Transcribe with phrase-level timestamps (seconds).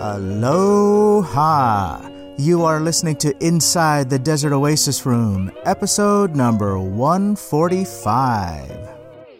[0.00, 2.08] Aloha!
[2.38, 8.90] You are listening to Inside the Desert Oasis Room, episode number 145.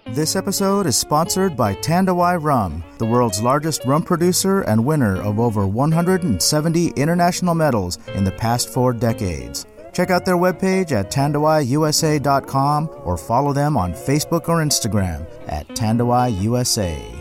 [0.06, 5.38] This episode is sponsored by Tanduay Rum, the world's largest rum producer and winner of
[5.38, 9.66] over 170 international medals in the past four decades.
[9.95, 17.20] Check out their webpage at tanduayusa.com or follow them on Facebook or Instagram at tanduayusa.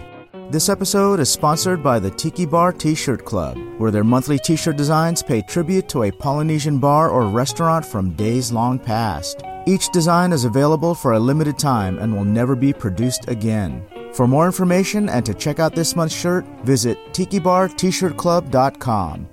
[0.50, 4.56] This episode is sponsored by the Tiki Bar T shirt club, where their monthly t
[4.56, 9.44] shirt designs pay tribute to a Polynesian bar or restaurant from days long past.
[9.66, 13.86] Each design is available for a limited time and will never be produced again.
[14.14, 19.28] For more information and to check out this month's shirt, visit tikibartshirtclub.com.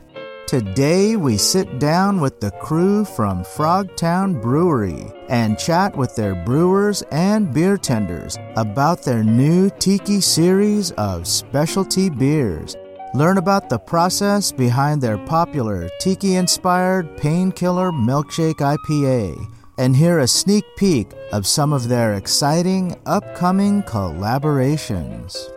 [0.51, 7.03] Today we sit down with the crew from Frogtown Brewery and chat with their brewers
[7.13, 12.77] and beer tenders about their new Tiki series of specialty beers.
[13.15, 19.41] Learn about the process behind their popular Tiki inspired Painkiller Milkshake IPA
[19.79, 25.49] and hear a sneak peek of some of their exciting upcoming collaborations.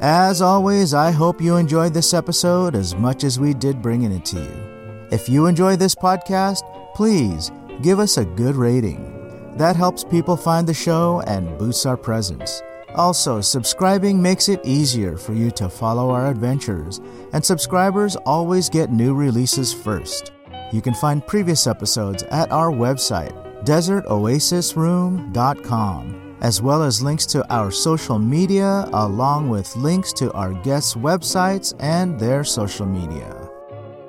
[0.00, 4.24] As always, I hope you enjoyed this episode as much as we did bringing it
[4.26, 5.06] to you.
[5.10, 6.62] If you enjoy this podcast,
[6.94, 9.52] please give us a good rating.
[9.58, 12.62] That helps people find the show and boosts our presence.
[12.94, 16.98] Also, subscribing makes it easier for you to follow our adventures,
[17.34, 20.32] and subscribers always get new releases first.
[20.72, 23.34] You can find previous episodes at our website,
[23.66, 30.94] desertoasisroom.com, as well as links to our social media, along with links to our guests'
[30.94, 33.48] websites and their social media.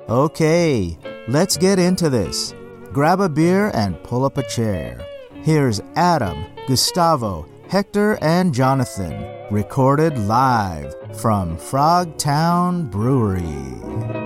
[0.08, 2.54] Okay, let's get into this.
[2.92, 5.06] Grab a beer and pull up a chair.
[5.42, 14.21] Here's Adam, Gustavo, Hector, and Jonathan, recorded live from Frogtown Brewery.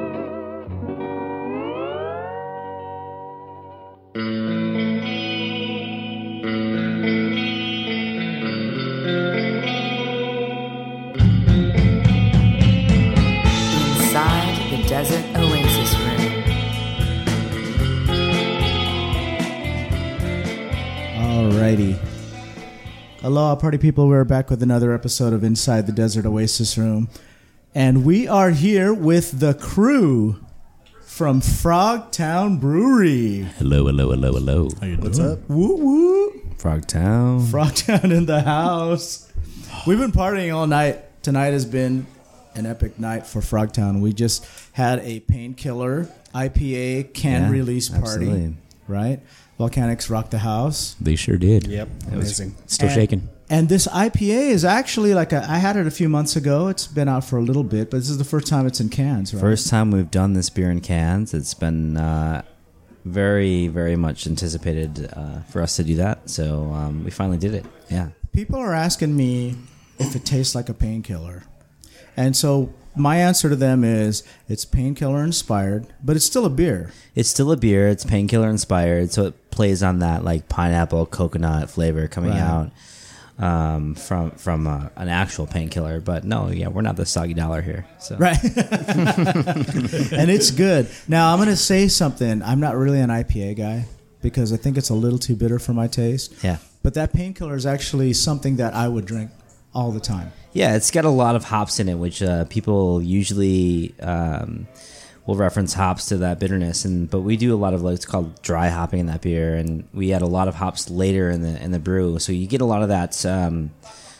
[23.46, 24.08] Aloha, party people.
[24.08, 27.08] We're back with another episode of Inside the Desert Oasis Room.
[27.76, 30.44] And we are here with the crew
[31.02, 33.42] from Frogtown Brewery.
[33.58, 34.68] Hello, hello, hello, hello.
[34.80, 35.48] How you What's up?
[35.48, 36.32] Woo woo.
[36.58, 37.42] Frogtown.
[37.42, 39.32] Frogtown in the house.
[39.86, 41.22] We've been partying all night.
[41.22, 42.04] Tonight has been
[42.56, 44.00] an epic night for Frogtown.
[44.00, 48.06] We just had a painkiller IPA can Yeah, release party.
[48.26, 48.56] absolutely.
[48.88, 49.20] Right?
[49.60, 50.96] Volcanics rocked the house.
[51.00, 51.68] They sure did.
[51.68, 52.56] Yep, It was amazing.
[52.66, 53.28] still And- shaking.
[53.48, 56.66] And this IPA is actually like a, I had it a few months ago.
[56.68, 58.88] It's been out for a little bit, but this is the first time it's in
[58.88, 59.40] cans, right?
[59.40, 61.32] First time we've done this beer in cans.
[61.32, 62.42] It's been uh,
[63.04, 66.28] very, very much anticipated uh, for us to do that.
[66.28, 67.64] So um, we finally did it.
[67.88, 68.08] Yeah.
[68.32, 69.54] People are asking me
[69.98, 71.44] if it tastes like a painkiller.
[72.16, 76.90] And so my answer to them is it's painkiller inspired, but it's still a beer.
[77.14, 77.86] It's still a beer.
[77.88, 79.12] It's painkiller inspired.
[79.12, 82.40] So it plays on that like pineapple, coconut flavor coming Right.
[82.40, 82.70] out
[83.38, 86.00] um, from from uh, an actual painkiller.
[86.00, 87.86] But no, yeah, we're not the soggy dollar here.
[87.98, 88.42] So Right.
[88.44, 90.88] and it's good.
[91.08, 92.42] Now, I'm going to say something.
[92.42, 93.86] I'm not really an IPA guy
[94.22, 96.34] because I think it's a little too bitter for my taste.
[96.42, 96.58] Yeah.
[96.82, 99.30] But that painkiller is actually something that I would drink
[99.74, 100.32] all the time.
[100.52, 104.66] Yeah, it's got a lot of hops in it, which uh, people usually um,
[105.26, 106.84] will reference hops to that bitterness.
[106.84, 109.88] And but we do a lot of what's called dry hopping in that beer, and
[109.92, 112.60] we add a lot of hops later in the in the brew, so you get
[112.60, 113.70] a lot of that um,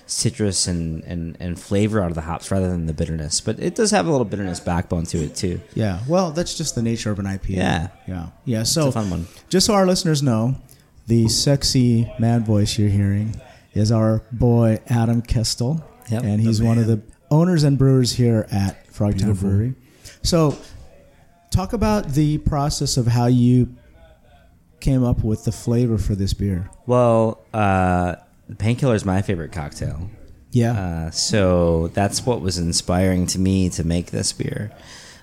[0.07, 3.41] citrus and, and and flavor out of the hops rather than the bitterness.
[3.41, 5.61] But it does have a little bitterness backbone to it too.
[5.75, 7.49] Yeah, well, that's just the nature of an IPA.
[7.51, 7.89] Yeah.
[8.07, 8.63] yeah, yeah.
[8.63, 9.27] So, a fun one.
[9.49, 10.57] just so our listeners know,
[11.07, 13.41] the sexy man voice you're hearing
[13.75, 16.23] is our boy Adam Kestel, Yep.
[16.25, 19.75] and he's one of the owners and brewers here at Frogtown Brewery.
[20.23, 20.57] So,
[21.51, 23.75] talk about the process of how you
[24.81, 26.71] came up with the flavor for this beer.
[26.87, 28.17] Well, uh,
[28.59, 30.11] painkiller is my favorite cocktail.
[30.53, 34.71] Yeah, Uh, so that's what was inspiring to me to make this beer.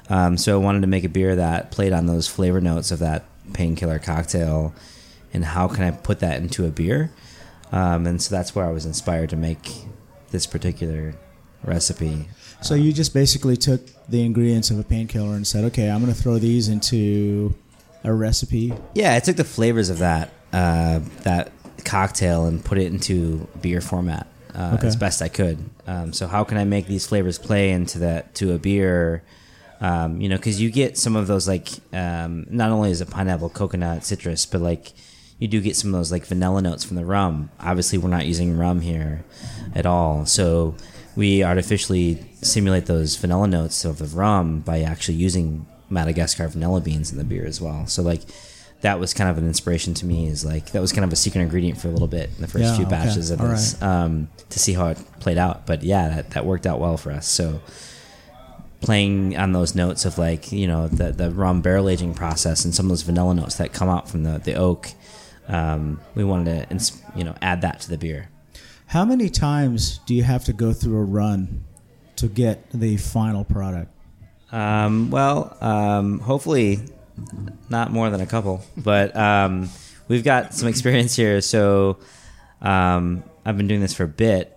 [0.10, 3.00] Um, so I wanted to make a beer that played on those flavor notes of
[3.00, 3.24] that
[3.54, 4.74] painkiller cocktail,
[5.34, 7.12] and how can I put that into a beer?
[7.72, 9.72] Um, and so that's where I was inspired to make
[10.32, 11.16] this particular
[11.64, 12.28] recipe.
[12.64, 16.14] So you just basically took the ingredients of a painkiller and said, "Okay, I'm going
[16.14, 17.54] to throw these into
[18.04, 21.52] a recipe." Yeah, I took the flavors of that uh, that
[21.86, 24.28] cocktail and put it into beer format.
[24.56, 24.88] uh, Okay.
[24.88, 25.58] as best I could.
[25.88, 29.24] Um, so how can I make these flavors play into that to a beer?
[29.82, 33.10] Um, you know, because you get some of those like um, not only is it
[33.10, 34.94] pineapple, coconut, citrus, but like
[35.40, 37.50] you do get some of those like vanilla notes from the rum.
[37.60, 39.26] Obviously, we're not using rum here
[39.76, 40.76] at all, so
[41.16, 47.12] we artificially simulate those vanilla notes of the rum by actually using Madagascar vanilla beans
[47.12, 47.86] in the beer as well.
[47.88, 48.22] So like
[48.82, 50.28] that was kind of an inspiration to me.
[50.28, 52.48] Is like that was kind of a secret ingredient for a little bit in the
[52.48, 52.92] first Yeah, few okay.
[52.96, 55.66] batches of All this um, to see how it played out.
[55.66, 57.28] But yeah, that, that worked out well for us.
[57.28, 57.62] So
[58.82, 62.76] playing on those notes of like you know the the rum barrel aging process and
[62.76, 64.90] some of those vanilla notes that come out from the the oak.
[65.48, 68.30] Um, we wanted to you know add that to the beer.
[68.94, 71.64] How many times do you have to go through a run
[72.18, 73.92] to get the final product?
[74.52, 76.80] Um, well, um, hopefully
[77.70, 79.72] not more than a couple, but um,
[80.08, 81.42] we've got some experience here.
[81.42, 81.98] So
[82.62, 84.56] um, I've been doing this for a bit,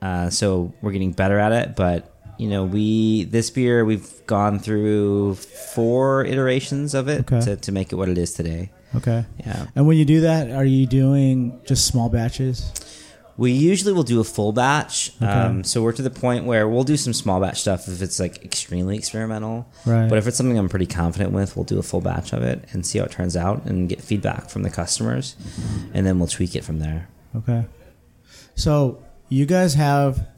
[0.00, 1.76] uh, so we're getting better at it.
[1.76, 7.40] But you know, we this beer we've gone through four iterations of it Okay.
[7.44, 8.70] to, to make it what it is today.
[8.96, 9.26] Okay.
[9.40, 9.66] Yeah.
[9.76, 12.72] And when you do that, are you doing just small batches?
[13.36, 15.10] We usually will do a full batch.
[15.16, 15.26] Okay.
[15.26, 18.20] Um, so we're to the point where we'll do some small batch stuff if it's
[18.20, 19.66] like extremely experimental.
[19.84, 20.08] Right.
[20.08, 22.64] But if it's something I'm pretty confident with, we'll do a full batch of it
[22.72, 25.34] and see how it turns out and get feedback from the customers.
[25.92, 27.08] And then we'll tweak it from there.
[27.34, 27.64] Okay.
[28.54, 30.28] So you guys have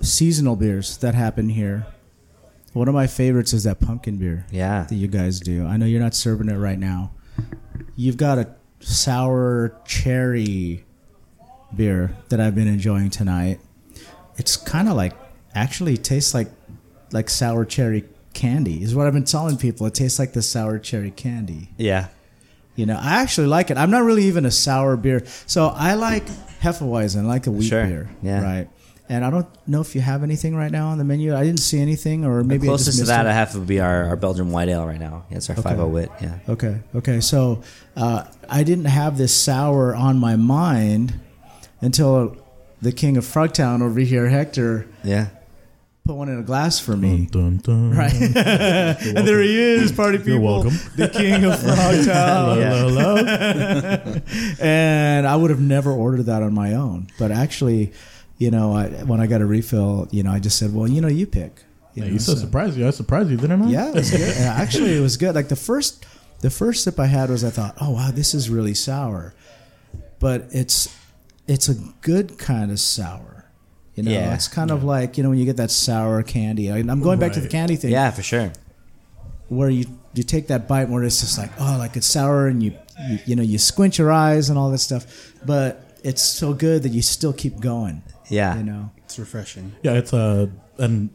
[0.00, 1.86] seasonal beers that happen here.
[2.74, 4.84] One of my favorites is that pumpkin beer Yeah.
[4.88, 5.66] that you guys do.
[5.66, 7.10] I know you're not serving it right now.
[7.96, 8.48] You've got a
[8.80, 10.84] sour cherry
[11.76, 13.60] beer that I've been enjoying tonight.
[14.36, 15.14] It's kind of like
[15.54, 16.48] actually tastes like
[17.12, 18.82] like sour cherry candy.
[18.82, 19.86] Is what I've been telling people.
[19.86, 21.68] It tastes like the sour cherry candy.
[21.76, 22.08] Yeah.
[22.76, 23.76] You know, I actually like it.
[23.76, 25.22] I'm not really even a sour beer.
[25.46, 26.26] So I like
[26.60, 27.86] Hefeweizen, I like a wheat Sure.
[27.86, 28.10] beer.
[28.20, 28.42] Yeah.
[28.42, 28.68] Right.
[29.08, 31.36] And I don't know if you have anything right now on the menu.
[31.36, 33.28] I didn't see anything, or maybe the closest to that it.
[33.28, 35.26] I have to be our, our Belgian white ale right now.
[35.30, 35.68] Yeah, it's our Okay.
[35.68, 36.10] 50 wit.
[36.22, 36.38] Yeah.
[36.48, 36.80] Okay.
[36.96, 37.20] Okay.
[37.20, 37.62] So
[37.96, 41.20] uh, I didn't have this sour on my mind
[41.80, 42.36] until
[42.82, 45.28] the king of Frogtown over here, Hector, Yeah.
[46.04, 47.28] put one in a glass for me.
[47.30, 47.96] Dun, dun, dun.
[47.96, 48.12] Right.
[48.36, 50.32] and there he is, party people.
[50.32, 50.74] You're welcome.
[50.96, 52.56] The king of Frogtown.
[52.58, 52.78] Yeah.
[52.78, 54.20] Hello, hello.
[54.60, 57.08] and I would have never ordered that on my own.
[57.18, 57.92] But actually,
[58.38, 61.00] you know, I, when I got a refill, you know, I just said, "Well, you
[61.00, 61.62] know, you pick."
[61.94, 62.86] You Hey, know, you said so- surprised you.
[62.86, 63.68] I surprised you, didn't I?
[63.68, 64.20] Yeah, it was good.
[64.36, 65.34] Yeah, actually, it was good.
[65.34, 66.04] Like the first,
[66.40, 69.32] the first sip I had was I thought, "Oh wow, this is really sour,"
[70.18, 70.94] but it's
[71.46, 73.44] it's a good kind of sour.
[73.94, 74.34] You know, Yeah.
[74.34, 76.70] it's kind of like you know when you get that sour candy.
[76.70, 78.52] I, I'm going back to the candy thing Yeah, for sure.
[79.48, 82.62] where you you take that bite where it's just like oh like it's sour and
[82.62, 82.72] you
[83.08, 85.04] you, you know you squint your eyes and all that stuff
[85.44, 88.56] but it's so good that you still keep going Yeah.
[88.56, 89.72] you know It's refreshing.
[89.82, 91.10] Yeah, it's a and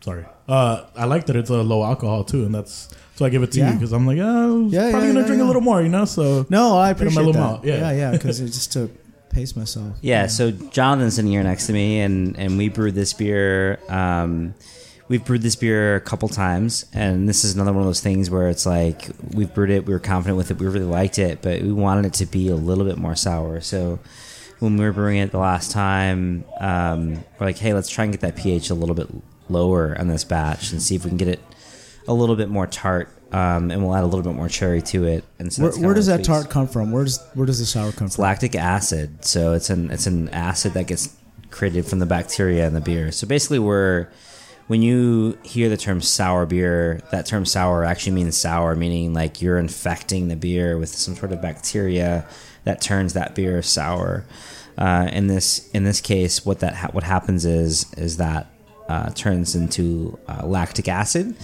[0.00, 0.24] sorry.
[0.48, 3.52] Uh, I like that it's a low alcohol too, and that's so I give it
[3.52, 3.68] to Yeah.
[3.70, 5.44] you because I'm like, oh, Yeah, probably yeah, gonna yeah, drink yeah.
[5.46, 6.04] a little more, you know.
[6.06, 7.76] So no i Put a appreciate mellow that malt, yeah.
[7.78, 8.90] yeah yeah because it's just to
[9.30, 13.12] pace myself Yeah, so Jonathan's sitting here next to me, and and we brewed this
[13.12, 13.78] beer.
[13.88, 14.54] Um,
[15.08, 18.30] we've brewed this beer a couple times, and this is another one of those things
[18.30, 21.42] where it's like we've brewed it, we were confident with it, we really liked it,
[21.42, 23.60] but we wanted it to be a little bit more sour.
[23.60, 23.98] So
[24.58, 28.12] when we were brewing it the last time, um, we're like, hey, let's try and
[28.12, 29.08] get that pH a little bit
[29.48, 31.40] lower on this batch and see if we can get it
[32.08, 33.08] a little bit more tart.
[33.32, 35.24] Um, and we'll add a little bit more cherry to it.
[35.40, 37.90] And so where, where does that tart come from where does where does the sour
[37.90, 39.24] come It's from lactic acid.
[39.24, 41.16] So it's an it's an acid that gets
[41.50, 43.10] created from the bacteria in the beer.
[43.10, 44.08] So basically, we're
[44.68, 49.40] when you hear the term sour beer, that term sour actually means sour, meaning like
[49.40, 52.26] you're infecting the beer with some sort of bacteria
[52.64, 54.24] that turns that beer sour.
[54.76, 58.48] Uh, in this in this case, what that ha- what happens is is that
[58.88, 61.34] uh, turns into uh, lactic acid,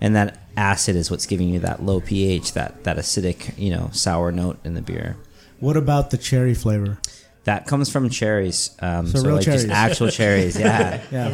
[0.00, 3.88] and that acid is what's giving you that low pH, that that acidic, you know,
[3.92, 5.16] sour note in the beer.
[5.60, 6.98] what about the cherry flavor
[7.44, 8.76] That comes from cherries.
[8.86, 9.84] Um, So so real like just cherries.
[9.86, 10.54] actual cherries.
[10.58, 11.28] Yeah, yeah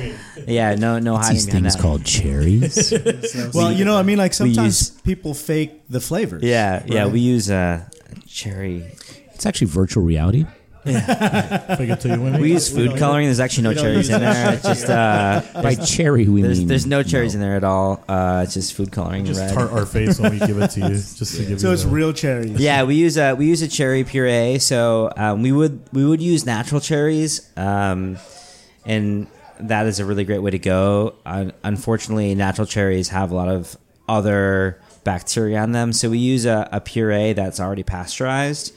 [0.46, 0.74] yeah.
[0.84, 1.82] No, no hiding These things that.
[1.82, 2.92] called cherries.
[3.56, 7.06] well you know i mean like sometimes use- people fake the flavors Yeah, yeah.
[7.14, 7.88] We use a
[8.26, 8.76] cherry.
[9.34, 10.44] it's actually virtual reality.
[10.84, 12.20] Fake it to you.
[12.20, 13.26] When We use food coloring.
[13.26, 14.54] There's actually no cherries in there.
[14.54, 18.04] It's just uh, By cherry, we there's mean there's no cherries in there at all.
[18.08, 19.24] Uh, it's just food coloring.
[19.24, 19.54] Just red.
[19.54, 21.72] tart our face when we give it to you, just to give so you.
[21.74, 24.58] it's the- real cherries Yeah, we use a we use a cherry puree.
[24.58, 28.18] So um, we would we would use natural cherries, um,
[28.84, 29.26] and
[29.60, 31.14] that is a really great way to go.
[31.24, 33.76] Un unfortunately, natural cherries have a lot of
[34.08, 38.72] other bacteria on them, so we use a, a puree that's already pasteurized.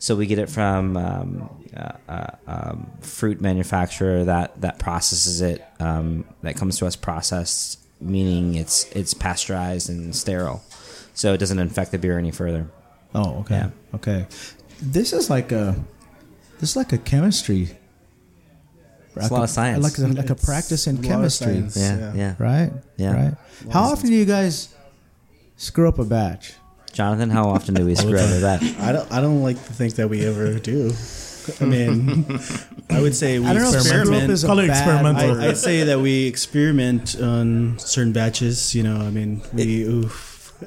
[0.00, 5.62] So we get it from um, uh, uh, um, fruit manufacturer that that processes it.
[5.78, 10.64] Um, that comes to us processed, meaning it's it's pasteurized and sterile,
[11.12, 12.66] so it doesn't infect the beer any further.
[13.14, 13.56] Oh, okay.
[13.56, 13.70] Yeah.
[13.94, 14.26] Okay.
[14.80, 15.76] This is like a
[16.60, 17.68] this is like a chemistry.
[19.16, 19.82] It's a lot of science.
[19.84, 21.62] Like a, like a practice in a chemistry.
[21.76, 22.14] Yeah, Yeah.
[22.14, 22.34] yeah.
[22.38, 22.72] right?
[22.96, 23.24] Yeah.
[23.24, 23.34] Right.
[23.70, 24.74] How often do you guys
[25.56, 26.54] screw up a batch?
[26.92, 28.62] Jonathan, how often do we screw up with that?
[28.80, 29.10] I don't.
[29.12, 30.92] I don't like to think that we ever do.
[31.60, 32.38] I mean,
[32.90, 34.30] I would say we I don't know if screw up experiment.
[34.30, 35.40] is a Call it bad experimental.
[35.40, 38.74] I, I'd say that we experiment on certain batches.
[38.74, 40.28] You know, I mean, we oof.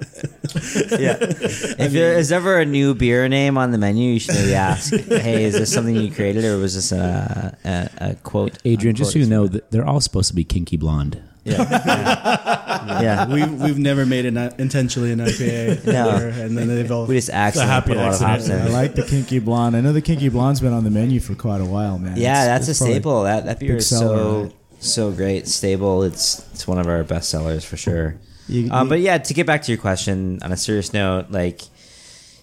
[1.00, 1.18] Yeah.
[1.20, 5.44] If there's ever a new beer name on the menu, you should maybe ask, "Hey,
[5.44, 9.20] is this something you created, or was this a, a, a quote?" Adrian, just so
[9.20, 9.39] you unquote?
[9.42, 11.22] know, that they're all supposed to be kinky blonde.
[11.46, 11.58] Yeah.
[11.86, 13.02] yeah.
[13.02, 13.28] yeah.
[13.34, 16.10] We've we've never made it intentionally an IPA, No.
[16.10, 17.06] ever, and then they've all.
[17.06, 18.62] We just accidentally happy put a lot of hops accident.
[18.62, 18.68] in.
[18.68, 19.76] I like the kinky blonde.
[19.76, 22.16] I know the kinky blonde's been on the menu for quite a while, man.
[22.18, 23.24] Yeah, It's- that's it's a staple.
[23.24, 24.54] That that beer is so right?
[24.80, 26.04] so great, stable.
[26.04, 28.16] It's it's one of our best sellers for sure.
[28.48, 31.62] You- um, but yeah, to get back to your question on a serious note, like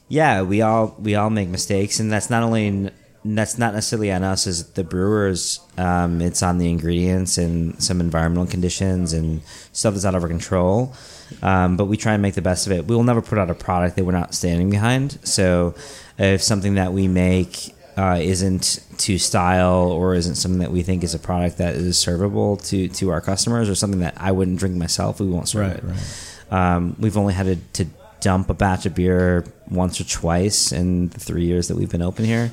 [0.08, 2.90] yeah, we all we all make mistakes, and that's not only
[3.24, 5.60] that's not necessarily on us as the brewers.
[5.76, 10.28] Um, it's on the ingredients and some environmental conditions and stuff that's out of our
[10.28, 10.94] control.
[11.42, 12.86] Um, but we try and make the best of it.
[12.86, 15.18] We will never put out a product that we're not standing behind.
[15.22, 15.74] So
[16.18, 21.04] if something that we make uh, isn't to style or isn't something that we think
[21.04, 24.58] is a product that is servable to to our customers or something that I wouldn't
[24.58, 25.84] drink myself, we won't serve Right, it.
[25.84, 26.74] right.
[26.74, 31.08] Um, we've only had to, to dump a batch of beer once or twice in
[31.08, 32.50] the three years that we've been open here,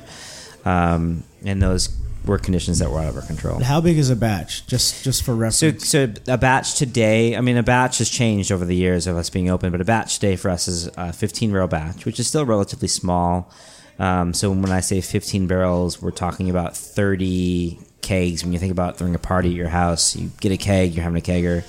[0.68, 3.62] um, and those were conditions that were out of our control.
[3.62, 4.66] How big is a batch?
[4.66, 5.88] Just just for So, reference.
[5.88, 7.36] so a batch today.
[7.36, 9.84] I mean, a batch has changed over the years of us being open, but a
[9.84, 13.50] batch today for us is a 15 barrel batch, which is still relatively small.
[13.98, 18.44] Um, so when I say 15 barrels, we're talking about 30 kegs.
[18.44, 21.02] When you think about throwing a party at your house, you get a keg, you're
[21.04, 21.64] having a kegger.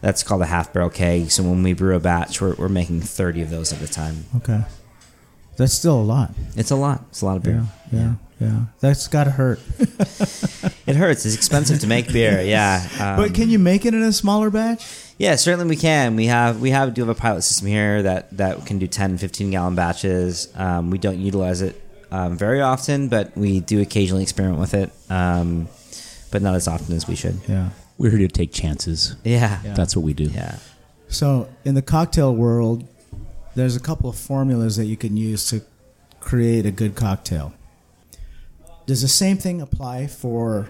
[0.00, 1.30] That's called a half barrel keg.
[1.30, 4.26] So when we brew a batch, we're, we're making 30 of those at a time.
[4.36, 4.60] okay.
[5.56, 6.32] That's still a lot.
[6.56, 7.02] It's a lot.
[7.10, 7.64] It's a lot of beer.
[7.92, 8.14] Yeah, yeah,
[8.48, 8.60] yeah.
[8.80, 9.60] That's got to hurt.
[10.86, 11.24] It hurts.
[11.24, 12.42] It's expensive to make beer.
[12.44, 12.86] Yeah.
[13.00, 14.84] Um, but can you make it in a smaller batch?
[15.16, 16.14] Yeah, certainly we can.
[16.14, 19.16] We have we have do have a pilot system here that that can do 10,
[19.16, 20.48] 15 gallon batches.
[20.54, 21.80] Um, we don't utilize it
[22.10, 25.68] um, very often, but we do occasionally experiment with it, um,
[26.30, 27.40] but not as often as we should.
[27.48, 27.70] Yeah.
[27.96, 29.16] We're here to take chances.
[29.24, 29.72] Yeah, Yeah.
[29.74, 30.24] That's what we do.
[30.24, 30.58] yeah.
[31.08, 32.86] So in the cocktail world,
[33.54, 35.62] there's a couple of formulas that you can use to
[36.20, 37.54] create a good cocktail.
[38.86, 40.68] Does the same thing apply for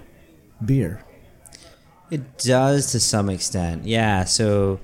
[0.64, 1.02] beer?
[2.10, 3.84] It does to some extent.
[3.84, 4.24] Yeah.
[4.24, 4.80] So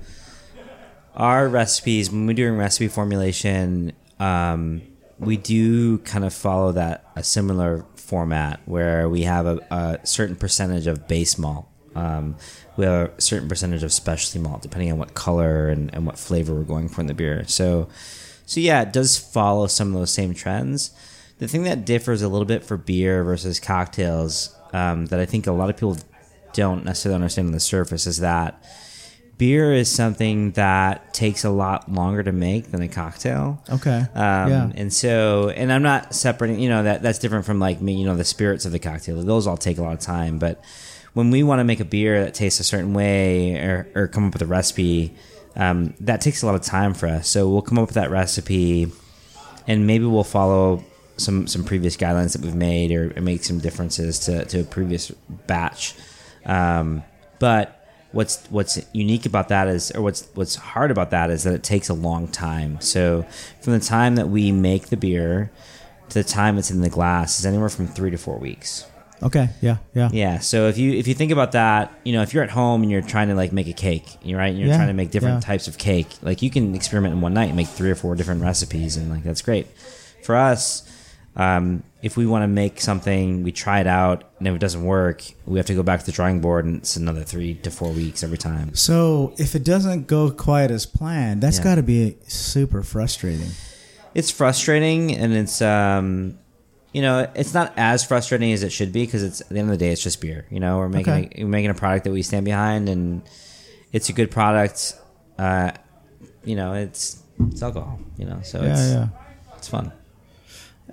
[1.15, 4.81] our recipes, when we're doing recipe formulation, um,
[5.19, 10.35] we do kind of follow that a similar format where we have a, a certain
[10.35, 11.67] percentage of base malt.
[11.95, 12.35] Um,
[12.77, 16.17] we have a certain percentage of specialty malt, depending on what color and, and what
[16.17, 17.43] flavor we're going for in the beer.
[17.47, 17.89] So,
[18.45, 20.91] so yeah, it does follow some of those same trends.
[21.39, 25.47] The thing that differs a little bit for beer versus cocktails um, that I think
[25.47, 25.97] a lot of people
[26.53, 28.63] don't necessarily understand on the surface is that
[29.41, 33.59] beer is something that takes a lot longer to make than a cocktail.
[33.71, 34.05] Okay.
[34.13, 34.71] Um, yeah.
[34.75, 38.05] And so, and I'm not separating, you know, that that's different from like me, you
[38.05, 39.19] know, the spirits of the cocktail.
[39.23, 40.37] Those all take a lot of time.
[40.37, 40.63] But
[41.13, 44.25] when we want to make a beer that tastes a certain way or, or come
[44.25, 45.13] up with a recipe,
[45.55, 47.27] um, that takes a lot of time for us.
[47.27, 48.91] So we'll come up with that recipe
[49.67, 50.83] and maybe we'll follow
[51.17, 54.63] some, some previous guidelines that we've made or, or make some differences to, to a
[54.63, 55.11] previous
[55.47, 55.95] batch.
[56.45, 57.03] Um,
[57.39, 57.77] but
[58.11, 61.63] what's what's unique about that is, or what's what's hard about that is that it
[61.63, 62.79] takes a long time.
[62.81, 63.25] So
[63.61, 65.51] from the time that we make the beer
[66.09, 68.85] to the time it's in the glass is anywhere from three to four weeks.
[69.23, 69.49] Okay.
[69.61, 69.77] Yeah.
[69.93, 70.09] Yeah.
[70.11, 70.39] Yeah.
[70.39, 72.91] So if you if you think about that, you know, if you're at home and
[72.91, 75.11] you're trying to like make a cake, you're right, and you're Yeah, trying to make
[75.11, 75.47] different yeah.
[75.47, 78.15] types of cake, like you can experiment in one night and make three or four
[78.15, 79.67] different recipes, and like that's great.
[80.23, 80.87] For us,
[81.35, 84.83] um, if we want to make something, we try it out, and if it doesn't
[84.83, 87.71] work, we have to go back to the drawing board, and it's another three to
[87.71, 88.75] four weeks every time.
[88.75, 91.63] So if it doesn't go quite as planned, that's Yeah.
[91.63, 93.51] got to be super frustrating.
[94.13, 96.37] It's frustrating, and it's um,
[96.93, 99.71] you know, it's not as frustrating as it should be because it's at the end
[99.71, 100.45] of the day, it's just beer.
[100.49, 101.43] You know, we're making Okay.
[101.43, 103.21] we're making a product that we stand behind, and
[103.93, 104.95] it's a good product.
[105.37, 105.71] Uh,
[106.43, 107.99] you know, it's it's alcohol.
[108.17, 108.71] You know, so Yeah.
[108.71, 109.07] it's yeah.
[109.57, 109.91] it's fun.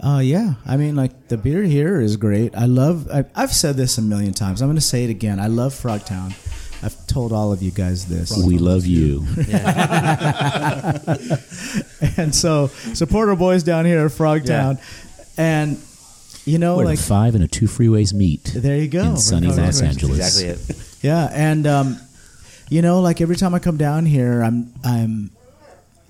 [0.01, 2.55] Uh, yeah, I mean, like the beer here is great.
[2.55, 3.09] I love.
[3.11, 4.63] I, I've said this a million times.
[4.63, 5.41] I'm going to say it again.
[5.41, 6.31] I love Frogtown.
[6.85, 8.41] I've told all of you guys this.
[8.41, 9.27] We love you.
[12.17, 14.79] and so support our boys down here at Frogtown.
[15.37, 15.79] And
[16.49, 18.45] you know, Where like five and a two freeways meet.
[18.55, 19.03] there you go.
[19.11, 19.89] in sunny Los right.
[19.91, 20.19] Angeles.
[20.41, 20.99] Exactly it.
[21.03, 22.01] Yeah, and um,
[22.71, 25.31] you know, like every time I come down here, I'm I'm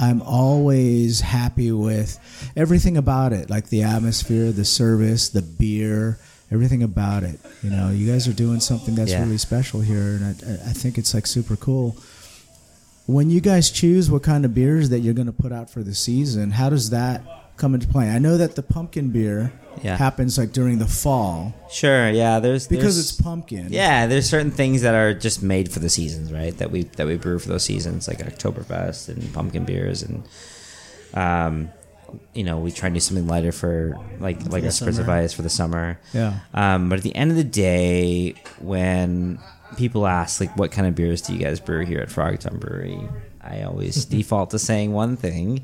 [0.01, 2.19] I'm always happy with
[2.57, 6.19] everything about it, like the atmosphere, the service, the beer,
[6.51, 7.41] everything about it.
[7.63, 9.23] You know, you guys are doing something that's Yeah.
[9.25, 11.97] really special here, and I, I think it's like super cool.
[13.07, 15.83] When you guys choose what kind of beers that you're going to put out for
[15.83, 17.23] the season, how does that
[17.59, 18.09] come into play?
[18.09, 19.97] I know that the pumpkin beer Yeah.
[19.97, 22.09] happens like during the fall Sure.
[22.11, 22.41] Yeah.
[22.41, 23.69] There's because there's- it's pumpkin.
[23.71, 26.57] Yeah, there's certain things that are just made for the seasons, right?
[26.59, 30.23] That we that we brew for those seasons, like Oktoberfest and pumpkin beers, and
[31.15, 31.71] um,
[32.33, 35.33] you know, we try and do something lighter for like like the a spritz bias
[35.35, 35.99] for the summer.
[36.15, 36.39] Yeah.
[36.55, 39.39] Um, but at the end of the day, when
[39.77, 42.99] people ask like, "What kind of beers do you guys brew here at Frogtown Brewery?"
[43.43, 45.63] I always default to saying one thing,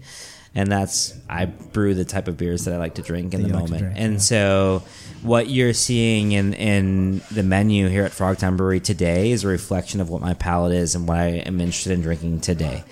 [0.54, 3.48] and that's I brew the type of beers that I like to drink in the
[3.48, 3.80] like moment.
[3.80, 4.18] drink, and yeah.
[4.18, 4.82] so,
[5.22, 10.00] what you're seeing in in the menu here at Frogtown Brewery today is a reflection
[10.00, 12.84] of what my palate is and what I am interested in drinking today.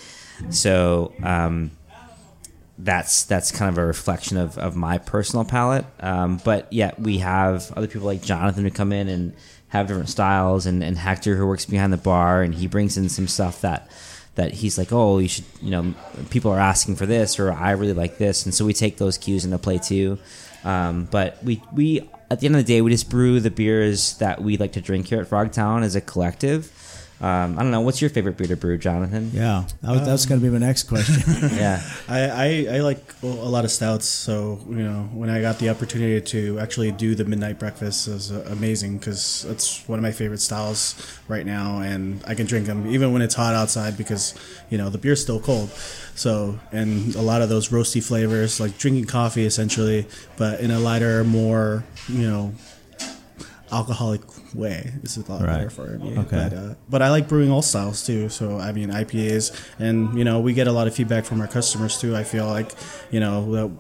[0.50, 1.12] So.
[1.23, 1.73] Um,
[2.78, 5.85] that's that's kind of a reflection of, of my personal palate.
[6.00, 9.35] Um, but yet we have other people like Jonathan who come in and
[9.69, 13.09] have different styles, and, and Hector who works behind the bar, and he brings in
[13.09, 13.88] some stuff that
[14.34, 15.94] that he's like, oh, you should, you know,
[16.30, 19.18] people are asking for this, or I really like this, and so we take those
[19.18, 20.18] cues into play too.
[20.64, 24.16] Um, but we we at the end of the day, we just brew the beers
[24.18, 26.72] that we like to drink here at Frogtown as a collective.
[27.22, 27.80] Um, I don't know.
[27.80, 29.30] What's your favorite beer to brew, Jonathan?
[29.32, 31.22] Yeah, that was, that's going to be my next question.
[31.52, 31.80] Yeah.
[32.08, 35.68] I, I, I like a lot of stouts, so you know when I got the
[35.70, 40.02] opportunity to actually do the midnight breakfast it was uh, amazing because that's one of
[40.02, 40.96] my favorite styles
[41.28, 44.34] right now, and I can drink them even when it's hot outside because
[44.70, 45.68] you know the beer's still cold.
[46.14, 50.80] So and a lot of those roasty flavors, like drinking coffee essentially, but in a
[50.80, 52.52] lighter, more you know
[53.72, 54.20] alcoholic
[54.54, 54.92] way.
[55.02, 55.54] Is a lot Right.
[55.56, 56.16] better for me.
[56.18, 56.48] Okay.
[56.50, 58.28] But, uh, but I like brewing all styles too.
[58.28, 61.48] So I mean IPAs, and you know we get a lot of feedback from our
[61.48, 62.14] customers too.
[62.16, 62.72] I feel like
[63.11, 63.70] you know that-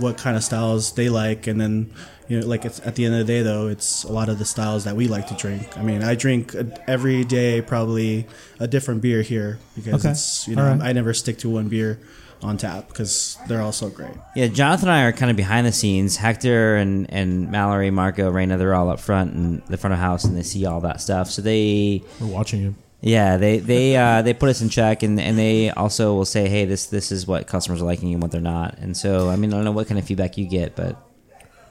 [0.00, 1.90] what kind of styles they like, and then
[2.26, 4.38] you know like it's, at the end of the day though, it's a lot of
[4.38, 5.76] the styles that we like to drink.
[5.76, 6.54] I mean I drink
[6.86, 8.26] every day probably
[8.58, 10.10] a different beer here because Okay.
[10.12, 10.80] it's you know right.
[10.80, 12.00] I never stick to one beer
[12.42, 14.12] on tap because they're all so great.
[14.36, 16.16] Yeah, Jonathan and I are kind of behind the scenes.
[16.16, 20.24] Hector and, and Mallory, Marco, Raina, they're all up front in the front of house
[20.24, 21.30] and they see all that stuff.
[21.30, 22.74] So they, We're watching you.
[23.00, 26.48] yeah, they they uh, they put us in check and, and they also will say,
[26.48, 28.78] hey, this this is what customers are liking and what they're not.
[28.78, 30.96] And so, I mean, I don't know what kind of feedback you get, but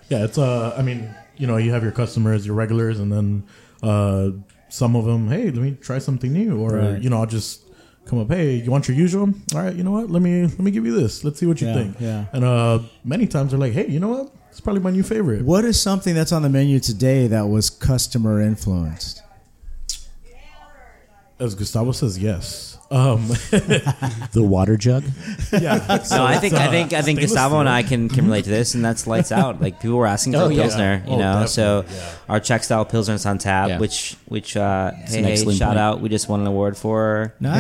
[0.10, 3.44] Yeah, it's uh, I mean, you know, you have your customers, your regulars, and then
[3.84, 4.30] uh,
[4.70, 7.02] some of them, hey, let me try something new, or Right.
[7.02, 7.62] you know, I'll just
[8.08, 9.30] come up, hey, you want your usual?
[9.54, 10.10] All right, you know what?
[10.10, 11.24] Let me let me give you this.
[11.24, 11.96] Let's see what you Yeah, think.
[12.00, 12.26] yeah.
[12.34, 14.32] And uh, many times they're like, hey, you know what?
[14.50, 15.44] It's probably my new favorite.
[15.46, 19.22] what is something that's on the menu today that was customer influenced?
[21.40, 22.78] As Gustavo says, yes.
[22.90, 23.28] Um,
[24.32, 25.04] The water jug.
[25.52, 26.04] yeah.
[26.10, 27.70] no, I think I uh, think I think stainless Gustavo and.
[27.70, 29.62] I can, can relate to this, and that's lights out.
[29.62, 30.62] Like people were asking for Oh, a yeah.
[30.64, 31.46] pilsner, you Oh, know.
[31.46, 32.12] So yeah.
[32.30, 33.78] our Czech style pilsner's on tap, Yeah.
[33.80, 35.78] which which uh, hey, hey shout point.
[35.80, 37.36] out, we just won an award for.
[37.40, 37.60] Nice.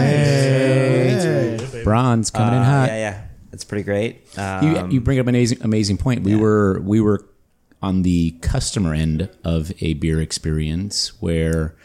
[1.24, 1.82] Hey.
[1.84, 2.88] Bronze coming in Uh, hot.
[2.90, 4.22] Yeah, yeah, that's pretty great.
[4.38, 6.24] you, Um, you bring up an amazing, amazing point.
[6.24, 6.40] We yeah.
[6.42, 7.26] were we were
[7.82, 11.76] on the customer end of a beer experience where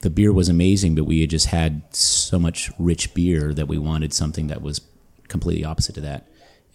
[0.00, 3.78] the beer was amazing, but we had just had so much rich beer that we
[3.78, 4.80] wanted something that was
[5.28, 6.26] completely opposite to that.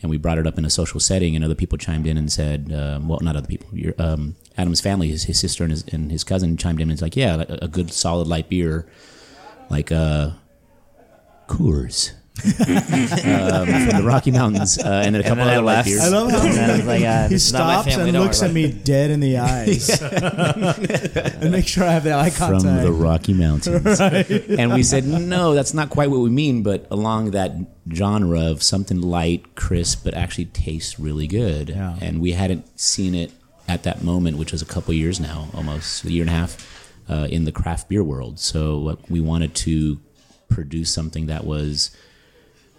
[0.01, 2.31] And we brought it up in a social setting, and other people chimed in and
[2.31, 3.69] said, um, "Well, not other people.
[3.73, 6.91] Your, um, Adam's family, his, his sister and his, and his cousin chimed in and
[6.91, 8.87] was like, yeah, a, a good solid light beer,
[9.69, 10.31] like uh,
[11.47, 12.11] Coors."
[12.43, 15.87] Um, from the Rocky Mountains, uh, and then a couple then I other light left.
[15.87, 16.01] beers.
[16.01, 18.09] I love how And I was like, uh, he this is not my stops family,
[18.09, 20.01] and don't looks worry at me dead in the eyes,
[21.41, 22.83] and make sure I have the eye from contact.
[22.83, 23.99] the Rocky Mountains.
[23.99, 27.53] And we said, no, that's not quite what we mean, but along that
[27.93, 31.69] genre of something light, crisp, but actually tastes really good.
[31.69, 31.97] Yeah.
[32.01, 33.31] And we hadn't seen it
[33.67, 36.91] at that moment, which was a couple years now, almost a year and a half,
[37.09, 38.39] uh, in the craft beer world.
[38.39, 39.99] So uh, we wanted to
[40.49, 41.95] produce something that was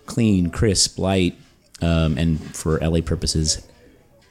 [0.07, 1.37] clean, crisp, light,
[1.83, 3.67] um, and for LA purposes,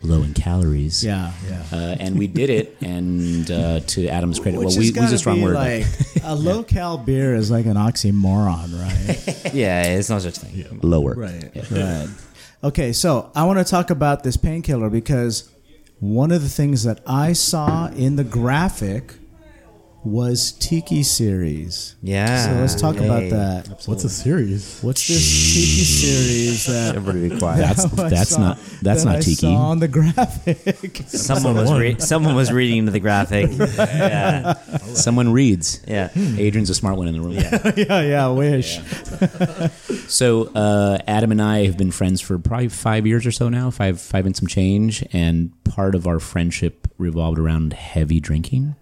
[0.01, 1.03] low in calories.
[1.03, 1.63] Yeah, yeah.
[1.71, 5.05] Uh, and we did it, and uh, to Adam's credit, Which well, we, we gotta
[5.07, 5.55] use a strong be word.
[5.55, 5.85] Like
[6.23, 9.41] a low cal beer is like an oxymoron, right?
[9.53, 10.79] Yeah, it's no such thing.
[10.81, 11.13] lower.
[11.13, 12.07] right, right.
[12.63, 15.49] Okay, so I want to talk about this painkiller because
[15.99, 19.13] one of the things that I saw in the graphic
[20.05, 21.95] was Tiki series.
[22.01, 22.45] Yeah.
[22.45, 23.05] So let's talk Hey.
[23.05, 23.83] about that.
[23.87, 24.79] What's a series?
[24.81, 25.19] What's this
[25.53, 27.59] Tiki series that Everybody be quiet.
[27.59, 29.35] That's that's saw- not that's that not I tiki.
[29.35, 31.01] saw on the graphic?
[31.07, 33.49] someone was re- someone was reading into the graphic.
[33.77, 34.53] yeah.
[34.93, 35.81] Someone reads.
[35.87, 36.09] Yeah.
[36.15, 37.33] Adrian's a smart one in the room.
[37.75, 38.79] yeah, yeah, I wish.
[40.07, 43.71] So uh, Adam and I have been friends for probably five years or so now,
[43.71, 48.75] five five and some change, and part of our friendship revolved around heavy drinking.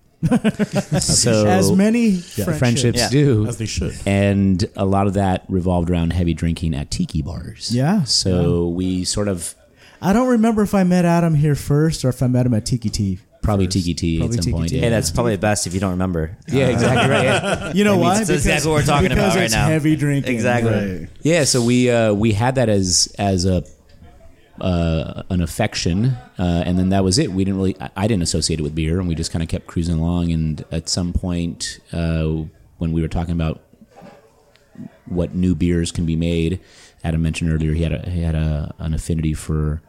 [0.99, 2.99] So As many friendships, friendships.
[2.99, 3.09] Yeah.
[3.09, 3.95] do, As they should.
[4.05, 7.73] and a lot of that revolved around heavy drinking at tiki bars.
[7.73, 9.55] Yeah, So we sort of
[10.01, 12.65] I don't remember if I met Adam here first or if I met him at
[12.65, 13.19] Tiki-Ti.
[13.41, 14.69] probably Tiki-Ti at Probably some Tiki point.
[14.69, 14.75] Tea.
[14.75, 14.81] Yeah.
[14.83, 16.37] Hey, that's probably the best if you don't remember.
[16.49, 17.23] yeah, exactly right.
[17.23, 17.71] Yeah.
[17.73, 18.17] You know why?
[18.17, 19.67] that's exactly what we're talking because about right it's now.
[19.67, 20.33] Heavy drinking.
[20.33, 20.71] Exactly.
[20.99, 21.09] Right.
[21.21, 23.63] Yeah, so we uh, we had that as as a
[24.61, 27.31] uh, an affection, uh, and then that was it.
[27.31, 29.67] We didn't really, I, didn't associate it with beer, and we just kind of kept
[29.67, 30.31] cruising along.
[30.31, 32.43] And at some point, uh,
[32.77, 33.61] when we were talking about
[35.05, 36.59] what new beers can be made,
[37.03, 39.81] Adam mentioned earlier he had a, he had a, an affinity for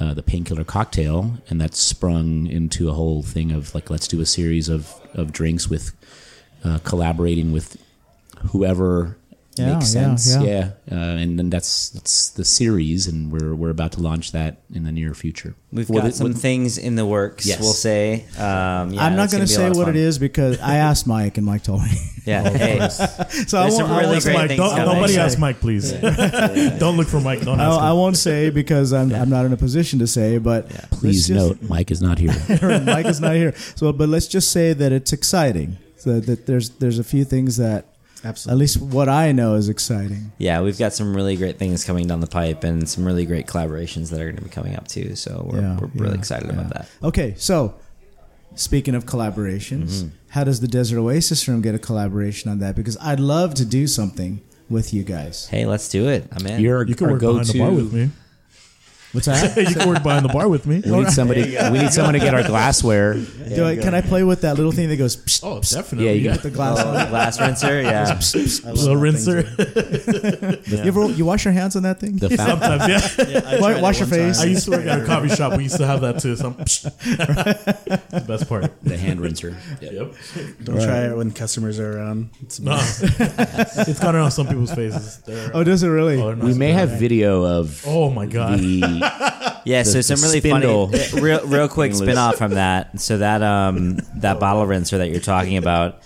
[0.00, 4.20] uh, the painkiller cocktail, and that sprung into a whole thing of like let's do
[4.20, 5.92] a series of of drinks with
[6.64, 7.76] uh, collaborating with
[8.50, 9.16] whoever
[9.62, 10.34] Yeah, makes sense.
[10.34, 10.42] yeah.
[10.42, 14.62] Yeah, Uh, and then that's that's the series, and we're we're about to launch that
[14.74, 15.54] in the near future.
[15.72, 17.46] We've Well, got the- some what- things in the works.
[17.46, 17.60] Yes.
[17.60, 18.24] We'll say.
[18.36, 20.76] Um, yeah, I'm not going gonna to be a say what it is because I
[20.88, 21.90] asked Mike and Mike told me.
[22.24, 22.48] Yeah.
[22.50, 25.20] Hey, so I won't, some I really won't great Mike, things don't, nobody say.
[25.20, 25.90] ask Mike, please.
[26.78, 27.40] don't look for Mike.
[27.40, 27.96] Don't I, ask I him.
[27.96, 31.62] won't say because I'm, I'm not in a position to say, but Please let's note,
[31.68, 32.32] Mike is not here.
[32.86, 33.54] Mike is not here.
[33.74, 35.78] So, but let's just say that it's exciting.
[35.96, 37.86] So that there's there's a few things that
[38.24, 38.56] Absolutely.
[38.56, 40.32] at least what I know is exciting.
[40.38, 43.46] yeah, we've got some really great things coming down the pipe and some really great
[43.46, 45.16] collaborations that are going to be coming up too.
[45.16, 46.60] So we're, Yeah, we're really excited yeah.
[46.60, 46.88] about that.
[47.02, 47.74] Okay, so
[48.54, 50.08] speaking of collaborations, mm-hmm.
[50.28, 52.76] how does the Desert Oasis Room get a collaboration on that?
[52.76, 55.48] Because I'd love to do something with you guys.
[55.48, 56.28] Hey, let's do it.
[56.32, 56.60] I'm in.
[56.60, 58.06] You're You can our work behind the bar with go-to.
[58.06, 58.10] me.
[59.12, 59.56] What's that?
[59.68, 60.80] you can work behind the bar with me.
[60.84, 61.56] We need somebody.
[61.70, 63.14] We need someone to get our glassware.
[63.14, 65.16] Do I, can I play with that little thing that goes?
[65.16, 66.06] Psst, Oh, psst, definitely.
[66.06, 67.08] Yeah, you got the glass on?
[67.10, 67.82] Glass rinser.
[67.82, 68.70] Yeah.
[68.72, 69.42] Little rinser.
[70.72, 72.16] You ever you wash your hands on that thing?
[72.16, 72.30] The.
[72.36, 72.88] Sometimes,
[73.28, 73.60] yeah.
[73.60, 74.40] Wa- wash your face.
[74.40, 75.56] I used to work at a coffee shop.
[75.56, 76.34] We used to have that too.
[76.36, 78.72] Some the best part.
[78.82, 79.56] the hand rinser.
[79.80, 80.14] Yep.
[80.64, 82.30] Don't try it when customers are around.
[82.42, 85.18] It's No, it's got it on some people's faces.
[85.18, 86.20] They're, Oh, does it really?
[86.20, 88.58] oh, We may have video of Oh my god.
[88.60, 89.01] the.
[89.64, 90.88] Yeah, so the some really spindle.
[90.88, 92.98] funny, uh, real, real quick spin off from that.
[93.00, 96.02] So that um that bottle rinser that you're talking about,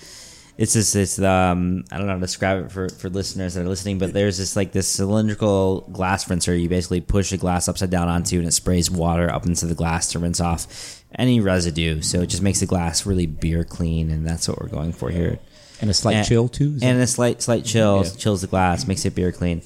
[0.59, 3.63] it's just this um I don't know how to describe it for for listeners that
[3.65, 6.55] are listening, but there's this like this cylindrical glass rinser.
[6.55, 9.75] You basically push the glass upside down onto, and it sprays water up into the
[9.75, 12.03] glass to rinse off any residue.
[12.03, 15.09] So it just makes the glass really beer clean, and that's what we're going for
[15.11, 15.39] here.
[15.81, 16.79] And a slight And- chill too.
[16.83, 18.11] And a slight slight chill Yeah.
[18.19, 19.63] chills the glass, makes it beer clean.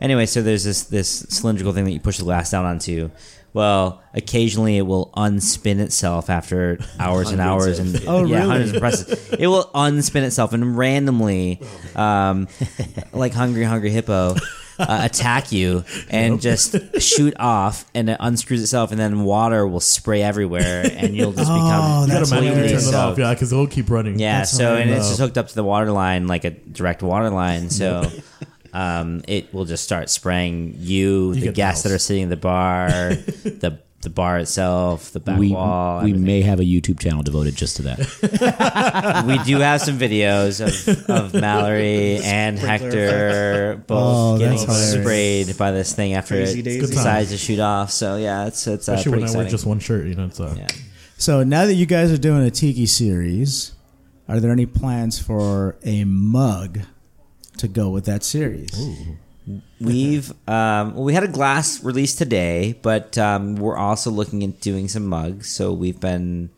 [0.00, 3.10] Anyway, so there's this this cylindrical thing that you push the glass down onto.
[3.52, 8.48] Well, occasionally it will unspin itself after hours and hours and Oh, yeah, really?
[8.50, 9.28] hundreds of presses.
[9.32, 11.62] It will unspin itself and randomly,
[11.94, 12.48] um,
[13.14, 14.34] like hungry hungry hippo.
[14.78, 19.80] Uh, attack you and just shoot off, and it unscrews itself, and then water will
[19.80, 23.18] spray everywhere, and you'll just Oh, become You gotta That's manually turn it off, soaked.
[23.18, 24.18] yeah, because it'll keep running.
[24.18, 27.02] Yeah, That's so and it's just hooked up to the water line like a direct
[27.02, 27.70] water line.
[27.70, 28.02] So
[28.76, 32.36] um, it will just start spraying you, the get guests that are sitting in the
[32.36, 36.02] bar, the the bar itself, the back we wall.
[36.02, 36.24] we everything.
[36.26, 39.24] may have a YouTube channel devoted just to that.
[39.26, 44.92] we do have some videos of, of Mallory and Hector both Oh, getting hilarious.
[44.92, 46.90] sprayed by this thing after Crazy it days.
[46.90, 47.90] Decides to shoot off.
[47.90, 50.26] So yeah, it's it's uh, Especially pretty when I wear just one shirt, you know.
[50.26, 50.68] It's, uh, yeah.
[51.16, 53.72] So now that you guys are doing a tiki series,
[54.28, 56.80] are there any plans for a mug
[57.58, 58.70] to go with that series?
[59.80, 64.60] We've um, well, we had a glass release today, but um, we're also looking at
[64.60, 65.48] doing some mugs.
[65.50, 66.50] So we've been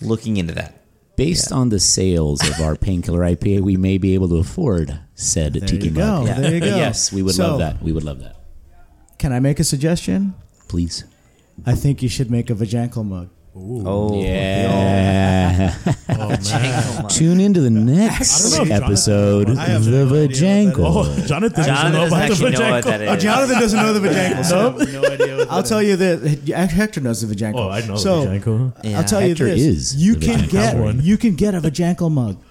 [0.00, 0.78] looking into that.
[1.16, 5.54] Based on the sales of our painkiller IPA, we may be able to afford said
[5.54, 6.00] There tiki you go.
[6.20, 6.26] mug.
[6.26, 6.40] Yeah.
[6.40, 6.66] There you go.
[6.66, 7.82] Yes, we would So, love that.
[7.82, 8.36] We would love that.
[9.18, 10.34] Can I make a suggestion?
[10.68, 11.04] Please.
[11.66, 13.28] I think you should make a Vajankle mug.
[13.54, 15.74] Oh Yeah.
[16.08, 17.08] Oh man.
[17.08, 20.74] Tune into the I next don't know, episode I have of no The idea what
[20.74, 20.78] Vajankle.
[20.78, 22.86] Oh, Jonathan, Jonathan doesn't know doesn't about the actually know what Vajenko.
[22.86, 23.10] that oh, is.
[23.10, 24.44] Oh, Jonathan doesn't know the Vajankle.
[24.46, 25.36] So no idea.
[25.36, 25.88] What I'll that tell is.
[25.88, 26.72] you this.
[26.72, 27.58] Hector knows the Vajankle.
[27.58, 28.84] Oh, I know so, the Vajenko.
[28.84, 28.98] Yeah.
[28.98, 29.60] I'll tell Hector you this.
[29.62, 30.50] is you the can Vajankle.
[30.50, 31.00] get one.
[31.02, 32.42] you can get a Vajankle mug.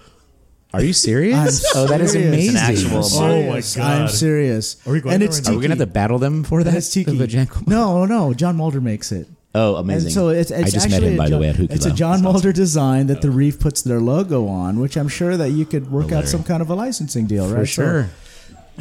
[0.74, 1.66] Are you serious?
[1.76, 2.28] I'm oh, that is serious.
[2.30, 2.56] amazing.
[2.56, 3.46] It's an actual I'm mug.
[3.46, 3.76] Oh my serious.
[3.76, 4.02] God.
[4.02, 4.88] I'm serious.
[4.88, 5.52] Are we going and there it's right now?
[5.54, 6.70] Are we going to have to battle them for that?
[6.70, 7.18] And it's tiki.
[7.18, 7.68] The Vajankle?
[7.68, 8.34] No, no.
[8.36, 9.28] John Mulder makes it.
[9.54, 10.08] Oh, amazing!
[10.08, 11.86] And so it's, it's I just met him a by the John- way at It's
[11.86, 12.24] a John That's awesome.
[12.24, 13.32] Mulder design that the oh.
[13.32, 16.62] Reef puts their logo on, which I'm sure that you could work out some kind
[16.62, 17.60] of a licensing deal, right?
[17.60, 18.10] for sure.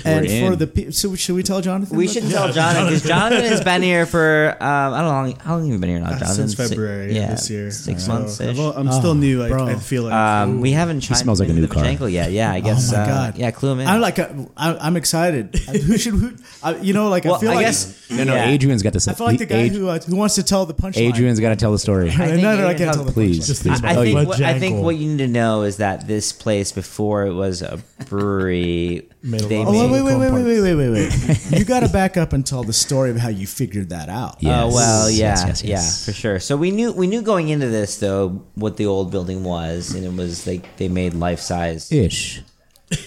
[0.04, 0.58] And We're for in.
[0.58, 1.96] the pe- so should we tell Jonathan?
[1.98, 2.32] We should this?
[2.32, 5.52] tell Jonathan because Jonathan has been here for um, I don't know how long, how
[5.56, 6.34] long have you been here now, Uh, Jonathan?
[6.48, 7.70] since Si- February yeah, this year.
[7.70, 8.40] six So months.
[8.40, 9.42] I've- I'm still new.
[9.44, 9.66] I, bro.
[9.66, 10.12] I feel like.
[10.14, 11.16] Um, we haven't tried.
[11.16, 11.84] smells like a maybe new the car.
[11.84, 12.30] Bojangles yet.
[12.32, 12.92] Yeah, I guess.
[12.92, 13.36] Oh my uh, god!
[13.38, 13.88] Yeah, clue him in.
[13.88, 15.54] I'm like, a, I, I'm excited.
[15.86, 16.14] who should?
[16.14, 18.08] Who, I, you know, like well, I feel I like guess.
[18.10, 18.34] No, no.
[18.34, 18.48] yeah.
[18.48, 19.10] Adrian's got to.
[19.10, 21.08] I feel like the guy Ad- who uh, who wants to tell the punchline.
[21.12, 22.08] Adrian's got to tell the story.
[22.10, 23.80] I think no, no, I Adrian can't has- tell the Please, Just please.
[23.80, 24.82] think I Oh, think, what, I think Bojangles.
[24.82, 29.08] what you need to know is that this place before it was a brewery.
[29.22, 30.44] Made a they lot Oh of made- wait, wait, wait, wait, Comparts.
[30.46, 31.58] wait, wait, wait, wait!
[31.58, 34.36] you got to back up and tell the story of how you figured that out.
[34.42, 34.62] Yeah.
[34.62, 36.00] Oh Yes, well, yeah, yes, yes, yes.
[36.00, 36.40] yeah, for sure.
[36.40, 40.04] So we knew we knew going into this though what the old building was, and
[40.06, 42.40] it was like they made life size Ish.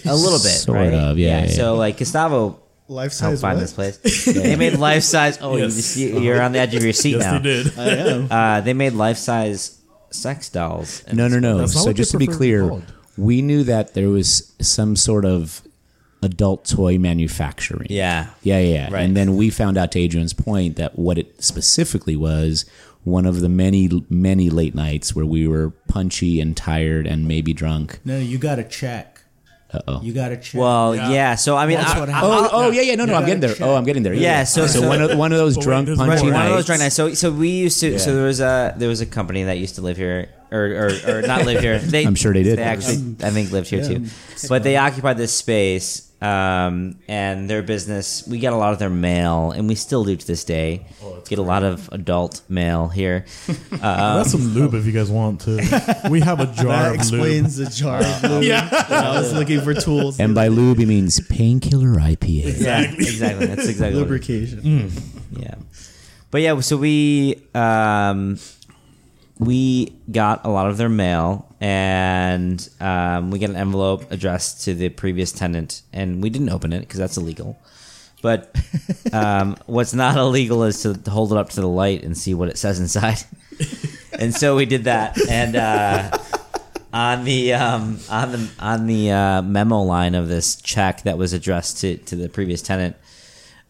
[0.05, 0.93] a little bit, Sort right?
[0.93, 1.51] of, yeah, yeah.
[1.51, 3.41] So like Gustavo life helped size.
[3.41, 3.97] find this place.
[4.25, 5.39] They made life size.
[5.41, 5.75] Oh, you Yes.
[5.75, 7.39] just, you, you're on the edge of your seat Yes, now.
[7.39, 7.79] they did.
[7.79, 8.27] I am.
[8.31, 11.03] Uh, they made life size sex dolls.
[11.11, 11.57] No, no, no.
[11.57, 12.93] That's not So what just to be prefer to be clear, called.
[13.17, 15.61] we knew that there was some sort of
[16.23, 17.87] adult toy manufacturing.
[17.89, 18.27] Yeah.
[18.43, 18.73] Yeah, yeah.
[18.73, 18.93] yeah.
[18.93, 19.01] Right.
[19.03, 22.65] And then we found out to Adrian's point that what it specifically was
[23.03, 27.53] one of the many, many late nights where we were punchy and tired and maybe
[27.53, 27.99] drunk.
[28.05, 29.09] No, you got to check.
[29.73, 30.01] Uh oh.
[30.03, 30.61] You got to check.
[30.61, 31.33] Well, yeah.
[31.33, 32.31] So I mean, That's I- what I- happened.
[32.33, 32.93] Oh, oh, yeah, yeah.
[32.95, 33.67] No, no, I'm getting gotta there.
[33.67, 34.13] Oh, I'm getting there.
[34.13, 36.33] Yeah, so- so, so- one of one of those But wait, drunk there's punchy one-
[36.33, 36.93] One of those drunk nights.
[36.95, 37.97] So, so we used to.
[37.97, 40.59] So there was a there was a company that used to live here, or
[41.07, 41.79] or, or not live here.
[41.83, 42.59] They, I'm sure they did.
[42.59, 44.05] They actually, I think, lived here too.
[44.47, 48.25] But they occupied this space, um, and their business.
[48.27, 50.85] We get a lot of their mail, and we still do to this day.
[51.27, 53.25] get a lot of adult mail here.
[53.81, 56.07] Uh, That's some lube if you guys want to.
[56.09, 57.69] We have a jar That of explains lube.
[57.69, 58.43] the jar of lube.
[58.43, 58.69] yeah.
[58.89, 60.19] I was looking for tools.
[60.19, 62.59] And by lube, he means painkiller IPA.
[62.61, 63.45] yeah, exactly.
[63.47, 64.53] That's exactly what it is.
[64.53, 64.91] lubrication.
[65.31, 65.55] Yeah.
[66.31, 68.39] But yeah, so we um,
[69.39, 74.73] we got a lot of their mail, and um, we get an envelope addressed to
[74.73, 77.57] the previous tenant, and we didn't open it because that's illegal.
[78.21, 78.53] But
[79.13, 82.49] um, what's not illegal is to hold it up to the light and see what
[82.49, 83.19] it says inside.
[84.19, 86.17] and so we did that, and uh,
[86.91, 91.31] on the um, on the on the uh, memo line of this check that was
[91.31, 92.97] addressed to to the previous tenant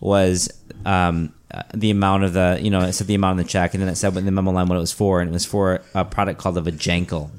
[0.02, 0.50] was
[0.84, 3.76] um, uh, the amount of the you know it said the amount of the check,
[3.76, 5.46] and then it said in the memo line what it was for, and it was
[5.46, 7.30] for a product called the Vajankle.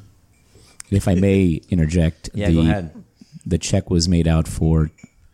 [0.90, 3.04] If I may interject, Yeah, the, go ahead.
[3.46, 4.90] the check was made out for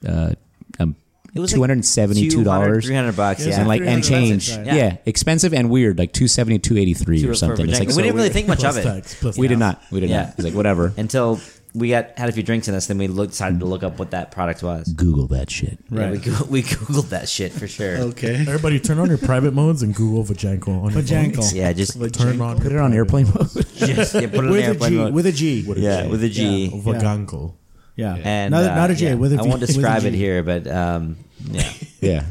[0.06, 0.32] uh,
[0.78, 0.96] um,
[1.34, 2.86] It was two hundred and seventy-two dollars.
[2.86, 3.44] three hundred bucks.
[3.44, 4.74] Yeah, Yeah, and like and change, yeah.
[4.74, 4.96] Yeah.
[5.06, 7.68] expensive and weird, like two seventy, two eighty three For- or something.
[7.68, 8.32] It's like we so didn't really weird.
[8.32, 9.82] think much Plus of it tax, plus We did not.
[9.90, 10.22] We did Yeah.
[10.22, 10.34] not.
[10.36, 10.92] It's like whatever.
[10.96, 11.40] until
[11.74, 12.87] we got had a few drinks in us.
[12.87, 14.92] Then we looked, decided to look up what that product was.
[14.92, 15.78] Google that shit.
[15.90, 17.96] Yeah, we, go- we googled that shit for sure.
[17.98, 18.35] Okay.
[18.40, 21.37] Everybody turn on your private modes and Google Vajanko on your Vajankle.
[21.37, 21.54] phones.
[21.54, 23.48] Yeah, just Turn on Put it on airplane mode.
[23.76, 24.96] just yeah, put it on with a airplane G.
[24.98, 25.14] mode.
[25.14, 25.61] With a G.
[25.76, 26.70] yeah, with a G.
[26.74, 27.54] Vaganko.
[27.96, 28.14] Yeah.
[28.22, 29.09] And not, uh, not a J.
[29.11, 31.70] yeah, With a I V- won't with a describe it here, but um, yeah.
[32.00, 32.24] yeah,